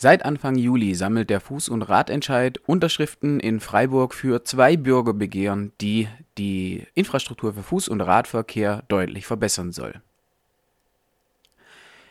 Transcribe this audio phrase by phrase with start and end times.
[0.00, 6.06] Seit Anfang Juli sammelt der Fuß- und Radentscheid Unterschriften in Freiburg für zwei Bürgerbegehren, die
[6.38, 10.00] die Infrastruktur für Fuß- und Radverkehr deutlich verbessern soll.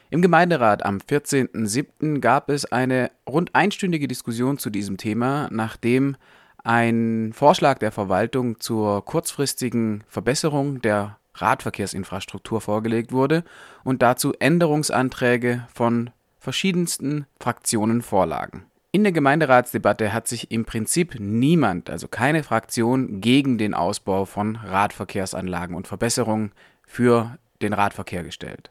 [0.10, 2.20] Im Gemeinderat am 14.07.
[2.20, 6.18] gab es eine rund einstündige Diskussion zu diesem Thema, nachdem
[6.66, 13.46] ein Vorschlag der Verwaltung zur kurzfristigen Verbesserung der Radverkehrsinfrastruktur vorgelegt wurde
[13.86, 16.10] und dazu Änderungsanträge von
[16.48, 18.68] verschiedensten Fraktionen vorlagen.
[18.94, 24.56] In der Gemeinderatsdebatte hat sich im Prinzip niemand, also keine Fraktion, gegen den Ausbau von
[24.56, 26.54] Radverkehrsanlagen und Verbesserungen
[26.86, 28.70] für den Radverkehr gestellt.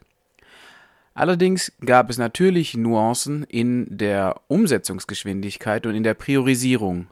[1.13, 7.05] Allerdings gab es natürlich Nuancen in der Umsetzungsgeschwindigkeit und in der Priorisierung.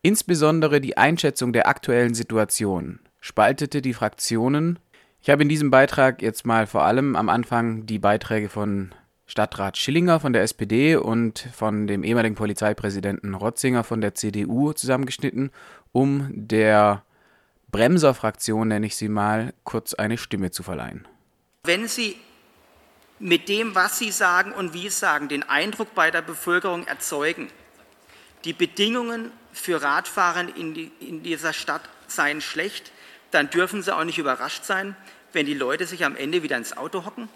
[0.00, 4.78] Insbesondere die Einschätzung der aktuellen Situation spaltete die Fraktionen.
[5.20, 8.94] Ich habe in diesem Beitrag jetzt mal vor allem am Anfang die Beiträge von
[9.26, 15.50] Stadtrat Schillinger von der SPD und von dem ehemaligen Polizeipräsidenten Rotzinger von der CDU zusammengeschnitten,
[15.92, 17.02] um der
[17.70, 21.08] Bremser-Fraktion, nenne ich sie mal, kurz eine Stimme zu verleihen.
[21.64, 22.16] Wenn Sie
[23.18, 27.48] mit dem, was Sie sagen und wie Sie sagen, den Eindruck bei der Bevölkerung erzeugen,
[28.44, 32.92] die Bedingungen für Radfahrer in, die, in dieser Stadt seien schlecht,
[33.30, 34.96] dann dürfen Sie auch nicht überrascht sein,
[35.32, 37.28] wenn die Leute sich am Ende wieder ins Auto hocken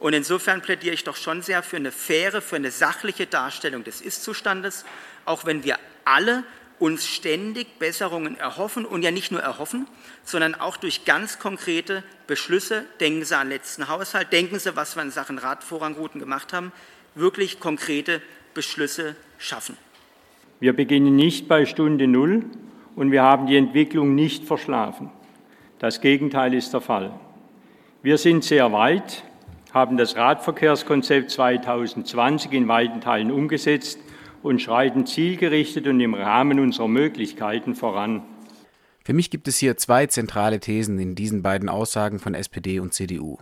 [0.00, 4.00] und insofern plädiere ich doch schon sehr für eine faire, für eine sachliche Darstellung des
[4.00, 4.86] Ist-Zustandes,
[5.26, 5.76] auch wenn wir
[6.06, 6.42] alle
[6.78, 9.86] uns ständig Besserungen erhoffen und ja nicht nur erhoffen,
[10.24, 14.96] sondern auch durch ganz konkrete Beschlüsse, denken Sie an den letzten Haushalt, denken Sie, was
[14.96, 16.72] wir in Sachen Radvorrangrouten gemacht haben,
[17.14, 18.22] wirklich konkrete
[18.54, 19.76] Beschlüsse schaffen.
[20.58, 22.46] Wir beginnen nicht bei Stunde Null
[22.96, 25.10] und wir haben die Entwicklung nicht verschlafen.
[25.78, 27.12] Das Gegenteil ist der Fall.
[28.02, 29.24] Wir sind sehr weit,
[29.72, 33.98] haben das Radverkehrskonzept 2020 in weiten Teilen umgesetzt
[34.42, 38.22] und schreiten zielgerichtet und im Rahmen unserer Möglichkeiten voran.
[39.04, 42.94] Für mich gibt es hier zwei zentrale Thesen in diesen beiden Aussagen von SPD und
[42.94, 43.38] CDU.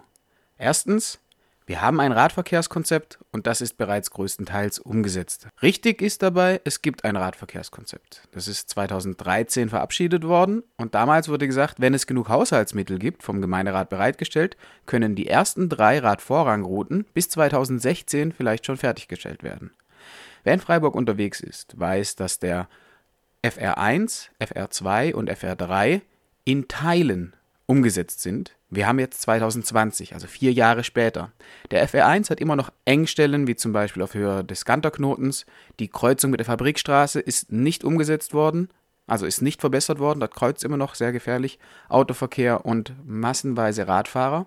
[0.57, 1.21] Erstens,
[1.69, 5.49] wir haben ein Radverkehrskonzept und das ist bereits größtenteils umgesetzt.
[5.61, 8.23] Richtig ist dabei, es gibt ein Radverkehrskonzept.
[8.33, 13.43] Das ist 2013 verabschiedet worden und damals wurde gesagt, wenn es genug Haushaltsmittel gibt, vom
[13.43, 19.73] Gemeinderat bereitgestellt, können die ersten drei Radvorrangrouten bis 2016 vielleicht schon fertiggestellt werden.
[20.45, 22.67] Wer in Freiburg unterwegs ist, weiß, dass der
[23.45, 26.01] FR1, FR2 und FR3
[26.45, 27.35] in Teilen
[27.69, 28.57] umgesetzt sind.
[28.71, 31.33] Wir haben jetzt 2020, also vier Jahre später.
[31.71, 35.45] Der FR1 hat immer noch Engstellen, wie zum Beispiel auf Höhe des Ganterknotens.
[35.79, 38.71] Die Kreuzung mit der Fabrikstraße ist nicht umgesetzt worden,
[39.07, 40.21] also ist nicht verbessert worden.
[40.21, 41.59] Dort kreuzt immer noch sehr gefährlich
[41.91, 44.47] Autoverkehr und massenweise Radfahrer.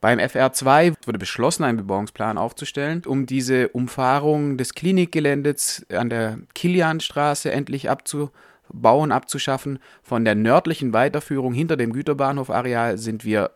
[0.00, 7.50] Beim FR2 wurde beschlossen, einen Bebauungsplan aufzustellen, um diese Umfahrung des Klinikgeländes an der Kilianstraße
[7.50, 8.30] endlich abzubauen
[8.72, 9.78] Bauen abzuschaffen.
[10.02, 13.50] Von der nördlichen Weiterführung hinter dem Güterbahnhofareal sind wir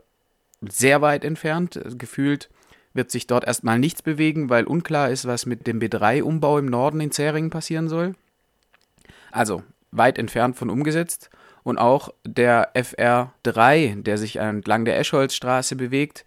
[0.60, 1.80] sehr weit entfernt.
[1.98, 2.48] Gefühlt
[2.94, 7.00] wird sich dort erstmal nichts bewegen, weil unklar ist, was mit dem B3-Umbau im Norden
[7.00, 8.14] in Zähringen passieren soll.
[9.30, 9.62] Also
[9.92, 11.30] weit entfernt von umgesetzt.
[11.62, 16.24] Und auch der FR3, der sich entlang der Eschholzstraße bewegt,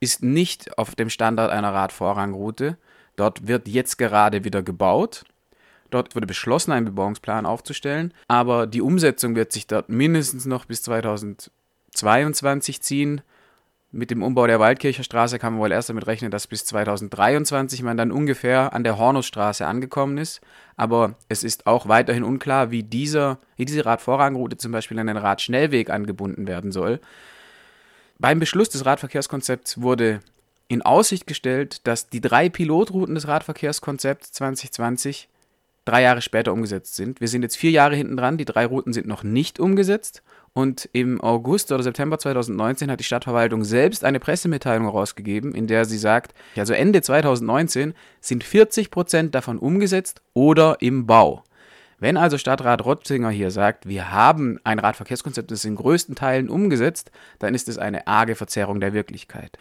[0.00, 2.76] ist nicht auf dem Standard einer Radvorrangroute.
[3.16, 5.24] Dort wird jetzt gerade wieder gebaut.
[5.92, 10.82] Dort wurde beschlossen, einen Bebauungsplan aufzustellen, aber die Umsetzung wird sich dort mindestens noch bis
[10.84, 13.20] 2022 ziehen.
[13.90, 17.82] Mit dem Umbau der Waldkircher Straße kann man wohl erst damit rechnen, dass bis 2023
[17.82, 20.40] man dann ungefähr an der Hornusstraße angekommen ist.
[20.78, 25.18] Aber es ist auch weiterhin unklar, wie, dieser, wie diese Radvorrangroute zum Beispiel an den
[25.18, 27.00] Radschnellweg angebunden werden soll.
[28.18, 30.20] Beim Beschluss des Radverkehrskonzepts wurde
[30.68, 35.28] in Aussicht gestellt, dass die drei Pilotrouten des Radverkehrskonzepts 2020
[35.84, 37.20] drei Jahre später umgesetzt sind.
[37.20, 40.22] Wir sind jetzt vier Jahre hinten dran, die drei Routen sind noch nicht umgesetzt.
[40.54, 45.86] Und im August oder September 2019 hat die Stadtverwaltung selbst eine Pressemitteilung herausgegeben, in der
[45.86, 51.42] sie sagt, also Ende 2019 sind 40 Prozent davon umgesetzt oder im Bau.
[51.98, 57.12] Wenn also Stadtrat Rotzinger hier sagt, wir haben ein Radverkehrskonzept, das in größten Teilen umgesetzt,
[57.38, 59.56] dann ist es eine arge Verzerrung der Wirklichkeit.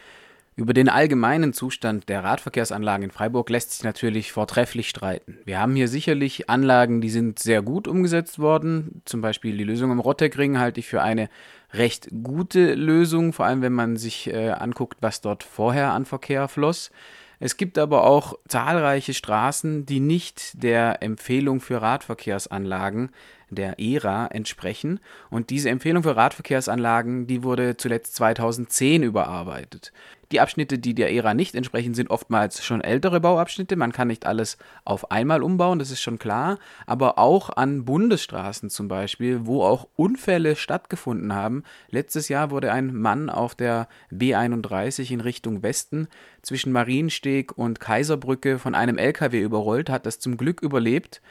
[0.57, 5.38] Über den allgemeinen Zustand der Radverkehrsanlagen in Freiburg lässt sich natürlich vortrefflich streiten.
[5.45, 9.01] Wir haben hier sicherlich Anlagen, die sind sehr gut umgesetzt worden.
[9.06, 11.30] Zum Beispiel die Lösung im Rottegring halte ich für eine
[11.74, 16.50] recht gute Lösung, vor allem wenn man sich äh, anguckt, was dort vorher an Verkehr
[16.50, 16.92] floss.
[17.39, 23.09] Es gibt aber auch zahlreiche Straßen, die nicht der Empfehlung für Radverkehrsanlagen
[23.50, 25.00] der ERA entsprechen.
[25.30, 29.92] Und diese Empfehlung für Radverkehrsanlagen, die wurde zuletzt 2010 überarbeitet.
[30.31, 33.75] Die Abschnitte, die der ERA nicht entsprechen, sind oftmals schon ältere Bauabschnitte.
[33.75, 36.57] Man kann nicht alles auf einmal umbauen, das ist schon klar.
[36.86, 41.63] Aber auch an Bundesstraßen zum Beispiel, wo auch Unfälle stattgefunden haben.
[41.89, 46.07] Letztes Jahr wurde ein Mann auf der B31 in Richtung Westen
[46.42, 51.22] zwischen Mariensteg und Kaiserbrücke von einem LKW überrollt, hat das zum Glück überlebt.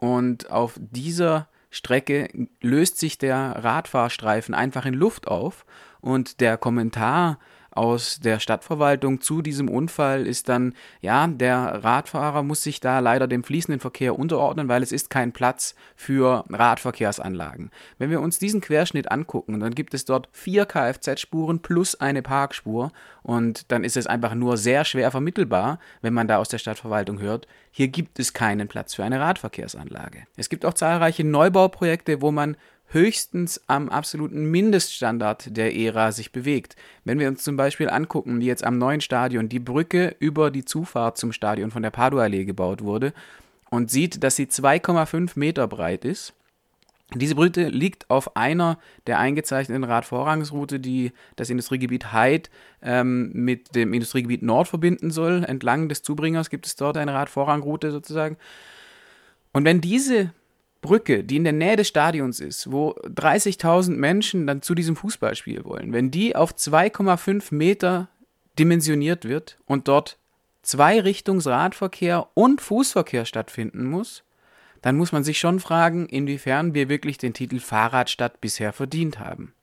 [0.00, 2.28] Und auf dieser Strecke
[2.60, 5.64] löst sich der Radfahrstreifen einfach in Luft auf
[6.00, 7.38] und der Kommentar
[7.70, 13.28] aus der Stadtverwaltung zu diesem Unfall ist dann, ja, der Radfahrer muss sich da leider
[13.28, 17.70] dem fließenden Verkehr unterordnen, weil es ist kein Platz für Radverkehrsanlagen.
[17.98, 22.92] Wenn wir uns diesen Querschnitt angucken, dann gibt es dort vier Kfz-Spuren plus eine Parkspur
[23.22, 27.20] und dann ist es einfach nur sehr schwer vermittelbar, wenn man da aus der Stadtverwaltung
[27.20, 30.24] hört, hier gibt es keinen Platz für eine Radverkehrsanlage.
[30.36, 32.56] Es gibt auch zahlreiche Neubauprojekte, wo man
[32.88, 36.76] höchstens am absoluten Mindeststandard der Ära sich bewegt.
[37.04, 40.64] Wenn wir uns zum Beispiel angucken, wie jetzt am neuen Stadion die Brücke über die
[40.64, 43.12] Zufahrt zum Stadion von der Padua-Allee gebaut wurde
[43.70, 46.34] und sieht, dass sie 2,5 Meter breit ist.
[47.14, 52.50] Diese Brücke liegt auf einer der eingezeichneten Radvorrangsroute, die das Industriegebiet Heid
[52.82, 55.42] ähm, mit dem Industriegebiet Nord verbinden soll.
[55.44, 58.36] Entlang des Zubringers gibt es dort eine Radvorrangroute sozusagen.
[59.52, 60.32] Und wenn diese
[60.80, 65.64] Brücke, die in der Nähe des Stadions ist, wo 30.000 Menschen dann zu diesem Fußballspiel
[65.64, 68.08] wollen, wenn die auf 2,5 Meter
[68.58, 70.18] dimensioniert wird und dort
[70.62, 74.22] Zweirichtungsradverkehr und Fußverkehr stattfinden muss,
[74.82, 79.54] dann muss man sich schon fragen, inwiefern wir wirklich den Titel Fahrradstadt bisher verdient haben.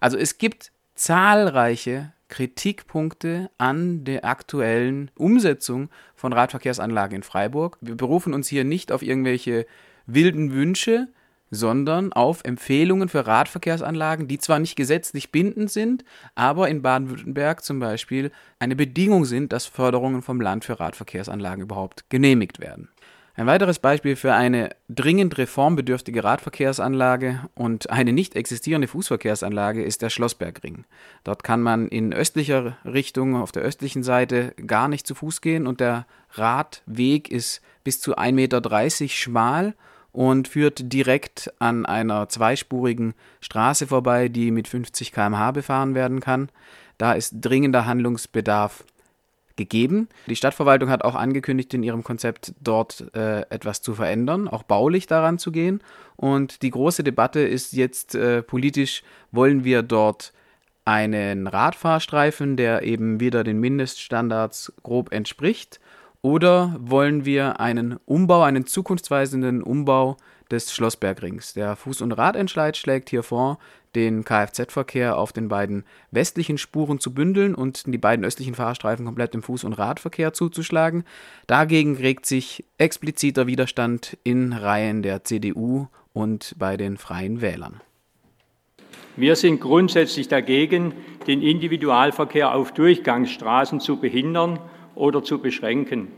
[0.00, 7.76] Also es gibt zahlreiche Kritikpunkte an der aktuellen Umsetzung von Radverkehrsanlagen in Freiburg.
[7.80, 9.66] Wir berufen uns hier nicht auf irgendwelche
[10.14, 11.08] wilden Wünsche,
[11.50, 16.04] sondern auf Empfehlungen für Radverkehrsanlagen, die zwar nicht gesetzlich bindend sind,
[16.34, 22.08] aber in Baden-Württemberg zum Beispiel eine Bedingung sind, dass Förderungen vom Land für Radverkehrsanlagen überhaupt
[22.08, 22.88] genehmigt werden.
[23.40, 30.10] Ein weiteres Beispiel für eine dringend reformbedürftige Radverkehrsanlage und eine nicht existierende Fußverkehrsanlage ist der
[30.10, 30.84] Schlossbergring.
[31.24, 35.66] Dort kann man in östlicher Richtung, auf der östlichen Seite, gar nicht zu Fuß gehen
[35.66, 39.74] und der Radweg ist bis zu 1,30 Meter schmal
[40.12, 46.48] und führt direkt an einer zweispurigen Straße vorbei, die mit 50 km/h befahren werden kann.
[46.98, 48.84] Da ist dringender Handlungsbedarf
[49.56, 50.08] gegeben.
[50.26, 55.06] Die Stadtverwaltung hat auch angekündigt, in ihrem Konzept dort äh, etwas zu verändern, auch baulich
[55.06, 55.82] daran zu gehen.
[56.16, 59.02] Und die große Debatte ist jetzt äh, politisch,
[59.32, 60.32] wollen wir dort
[60.84, 65.78] einen Radfahrstreifen, der eben wieder den Mindeststandards grob entspricht,
[66.22, 70.16] oder wollen wir einen Umbau, einen zukunftsweisenden Umbau
[70.50, 71.54] des Schlossbergrings?
[71.54, 73.58] Der Fuß- und Radentscheid schlägt hier vor,
[73.94, 79.34] den Kfz-Verkehr auf den beiden westlichen Spuren zu bündeln und die beiden östlichen Fahrstreifen komplett
[79.34, 81.04] im Fuß- und Radverkehr zuzuschlagen.
[81.46, 87.80] Dagegen regt sich expliziter Widerstand in Reihen der CDU und bei den Freien Wählern.
[89.16, 90.94] Wir sind grundsätzlich dagegen,
[91.26, 94.60] den Individualverkehr auf Durchgangsstraßen zu behindern
[95.00, 96.12] oder zu beschränken.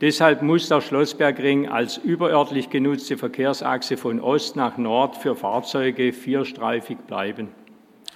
[0.00, 6.98] Deshalb muss der Schlossbergring als überörtlich genutzte Verkehrsachse von Ost nach Nord für Fahrzeuge vierstreifig
[7.06, 7.54] bleiben.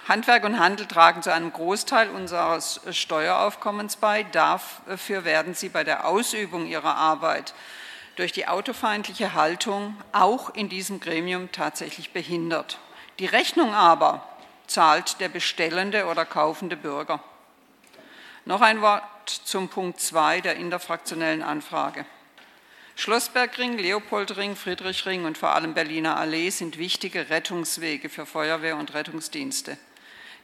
[0.09, 4.23] Handwerk und Handel tragen zu einem Großteil unseres Steueraufkommens bei.
[4.23, 7.53] Dafür werden sie bei der Ausübung ihrer Arbeit
[8.17, 12.79] durch die autofeindliche Haltung auch in diesem Gremium tatsächlich behindert.
[13.19, 14.27] Die Rechnung aber
[14.65, 17.21] zahlt der bestellende oder kaufende Bürger.
[18.47, 19.03] Noch ein Wort
[19.43, 22.05] zum Punkt 2 der interfraktionellen Anfrage.
[22.95, 29.77] Schlossbergring, Leopoldring, Friedrichring und vor allem Berliner Allee sind wichtige Rettungswege für Feuerwehr und Rettungsdienste.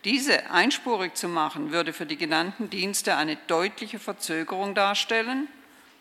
[0.03, 5.47] Diese einspurig zu machen, würde für die genannten Dienste eine deutliche Verzögerung darstellen,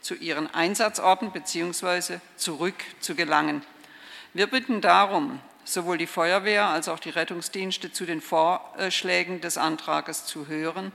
[0.01, 2.19] zu ihren Einsatzorten bzw.
[2.35, 3.63] zurück zu gelangen.
[4.35, 10.27] Wir bitten darum, sowohl die Feuerwehr als auch die Rettungsdienste zu den Vorschlägen des Antrages
[10.27, 10.91] zu hören,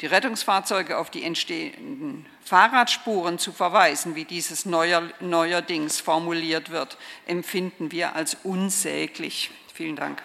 [0.00, 7.92] die Rettungsfahrzeuge auf die entstehenden Fahrradspuren zu verweisen, wie dieses neuer, neuerdings formuliert wird, empfinden
[7.92, 9.50] wir als unsäglich.
[9.74, 10.22] Vielen Dank.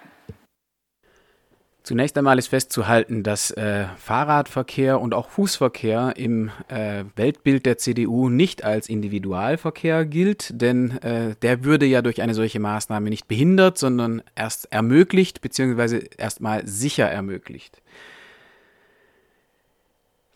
[1.84, 8.30] Zunächst einmal ist festzuhalten, dass äh, Fahrradverkehr und auch Fußverkehr im äh, Weltbild der CDU
[8.30, 13.78] nicht als Individualverkehr gilt, denn äh, der würde ja durch eine solche Maßnahme nicht behindert,
[13.78, 16.08] sondern erst ermöglicht bzw.
[16.18, 17.82] erstmal sicher ermöglicht.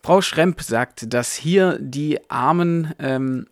[0.08, 3.46] Frau Schremp sagt, dass hier die armen ähm,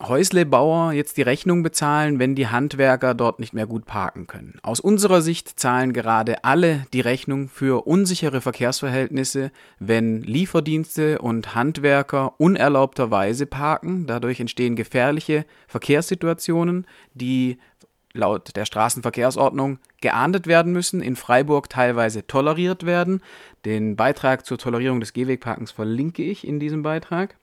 [0.00, 4.58] Häuslebauer jetzt die Rechnung bezahlen, wenn die Handwerker dort nicht mehr gut parken können.
[4.62, 12.40] Aus unserer Sicht zahlen gerade alle die Rechnung für unsichere Verkehrsverhältnisse, wenn Lieferdienste und Handwerker
[12.40, 14.06] unerlaubterweise parken.
[14.06, 17.58] Dadurch entstehen gefährliche Verkehrssituationen, die
[18.14, 23.22] laut der Straßenverkehrsordnung geahndet werden müssen, in Freiburg teilweise toleriert werden.
[23.64, 27.36] Den Beitrag zur Tolerierung des Gehwegparkens verlinke ich in diesem Beitrag.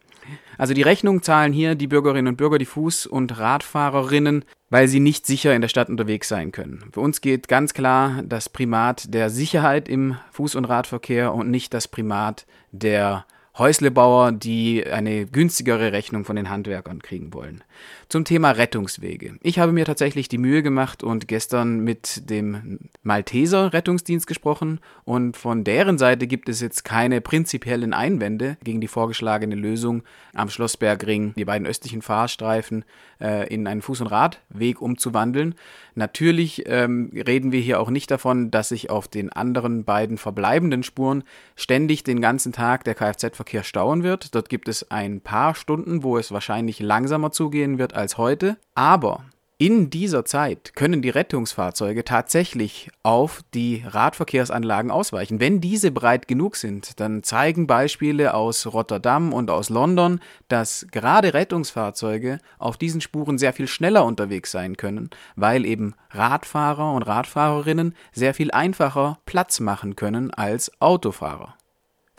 [0.58, 5.00] Also die Rechnung zahlen hier die Bürgerinnen und Bürger, die Fuß- und Radfahrerinnen, weil sie
[5.00, 6.84] nicht sicher in der Stadt unterwegs sein können.
[6.92, 11.74] Für uns geht ganz klar das Primat der Sicherheit im Fuß- und Radverkehr und nicht
[11.74, 13.26] das Primat der
[13.58, 17.63] Häuslebauer, die eine günstigere Rechnung von den Handwerkern kriegen wollen.
[18.08, 19.38] Zum Thema Rettungswege.
[19.41, 25.38] Ich habe mir tatsächlich die Mühe gemacht und gestern mit dem Malteser Rettungsdienst gesprochen und
[25.38, 30.03] von deren Seite gibt es jetzt keine prinzipiellen Einwände gegen die vorgeschlagene Lösung
[30.34, 32.86] am Schlossbergring, die beiden östlichen Fahrstreifen
[33.22, 35.56] äh, in einen Fuß- und Radweg umzuwandeln.
[35.96, 40.84] Natürlich ähm, reden wir hier auch nicht davon, dass sich auf den anderen beiden verbleibenden
[40.84, 41.24] Spuren
[41.56, 42.96] ständig den ganzen Tag der
[43.39, 44.36] Kfz-Verkehr stauen wird.
[44.36, 48.58] Dort gibt es ein paar Stunden, wo es wahrscheinlich langsamer zugehen wird als heute.
[48.75, 49.24] Aber
[49.62, 55.41] in dieser Zeit können die Rettungsfahrzeuge tatsächlich auf die Radverkehrsanlagen ausweichen.
[55.41, 61.34] Wenn diese breit genug sind, dann zeigen Beispiele aus Rotterdam und aus London, dass gerade
[61.34, 67.96] Rettungsfahrzeuge auf diesen Spuren sehr viel schneller unterwegs sein können, weil eben Radfahrer und Radfahrerinnen
[68.13, 71.55] sehr viel einfacher Platz machen können als Autofahrer.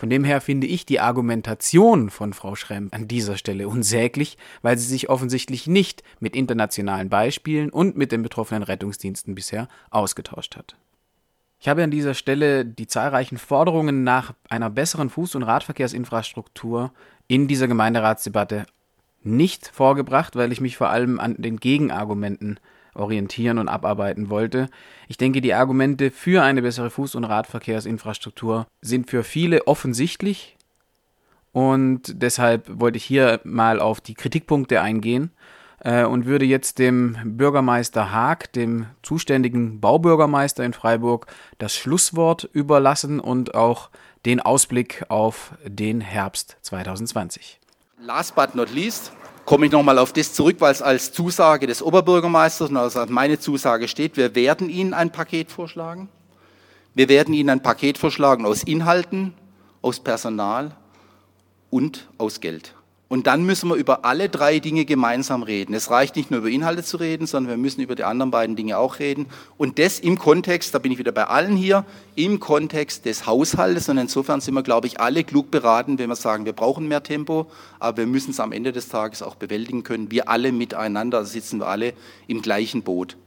[0.00, 4.78] Von dem her finde ich die Argumentation von Frau Schremm an dieser Stelle unsäglich, weil
[4.78, 10.74] sie sich offensichtlich nicht mit internationalen Beispielen und mit den betroffenen Rettungsdiensten bisher ausgetauscht hat.
[11.58, 16.94] Ich habe an dieser Stelle die zahlreichen Forderungen nach einer besseren Fuß- und Radverkehrsinfrastruktur
[17.28, 18.64] in dieser Gemeinderatsdebatte
[19.22, 22.58] nicht vorgebracht, weil ich mich vor allem an den Gegenargumenten
[22.94, 24.68] orientieren und abarbeiten wollte.
[25.08, 30.56] Ich denke, die Argumente für eine bessere Fuß- und Radverkehrsinfrastruktur sind für viele offensichtlich
[31.52, 35.32] und deshalb wollte ich hier mal auf die Kritikpunkte eingehen
[35.80, 41.26] äh, und würde jetzt dem Bürgermeister Haag, dem zuständigen Baubürgermeister in Freiburg,
[41.58, 43.90] das Schlusswort überlassen und auch
[44.26, 47.58] den Ausblick auf den Herbst 2020.
[47.98, 49.12] Last but not least
[49.44, 53.38] komme ich nochmal auf das zurück, weil es als Zusage des Oberbürgermeisters und also meine
[53.38, 54.16] Zusage steht.
[54.16, 56.08] Wir werden Ihnen ein Paket vorschlagen.
[56.94, 59.34] Wir werden Ihnen ein Paket vorschlagen aus Inhalten,
[59.82, 60.76] aus Personal
[61.70, 62.74] und aus Geld.
[63.10, 65.74] Und dann müssen wir über alle drei Dinge gemeinsam reden.
[65.74, 68.54] Es reicht nicht nur über Inhalte zu reden, sondern wir müssen über die anderen beiden
[68.54, 69.26] Dinge auch reden.
[69.58, 73.88] Und das im Kontext, da bin ich wieder bei allen hier, im Kontext des Haushaltes.
[73.88, 77.02] Und insofern sind wir, glaube ich, alle klug beraten, wenn wir sagen, wir brauchen mehr
[77.02, 77.50] Tempo,
[77.80, 80.12] aber wir müssen es am Ende des Tages auch bewältigen können.
[80.12, 81.94] Wir alle miteinander, da sitzen wir alle
[82.28, 83.16] im gleichen Boot.